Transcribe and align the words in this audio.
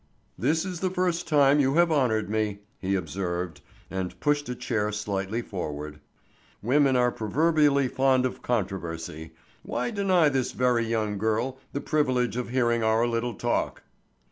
"This 0.35 0.65
is 0.65 0.79
the 0.79 0.89
first 0.89 1.27
time 1.27 1.59
you 1.59 1.75
have 1.75 1.91
honored 1.91 2.27
me," 2.27 2.61
he 2.79 2.95
observed, 2.95 3.61
and 3.91 4.19
pushed 4.19 4.49
a 4.49 4.55
chair 4.55 4.91
slightly 4.91 5.43
forward. 5.43 5.99
"Women 6.63 6.95
are 6.95 7.11
proverbially 7.11 7.87
fond 7.87 8.25
of 8.25 8.41
controversy; 8.41 9.33
why 9.61 9.91
deny 9.91 10.27
this 10.27 10.53
very 10.53 10.87
young 10.87 11.19
girl, 11.19 11.59
the 11.71 11.81
privilege 11.81 12.35
of 12.35 12.49
hearing 12.49 12.81
our 12.81 13.05
little 13.05 13.35
talk?" 13.35 13.83